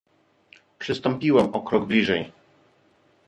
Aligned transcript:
"Przystąpiłam 0.79 1.53
o 1.55 1.61
krok 1.61 1.85
bliżej." 1.85 2.31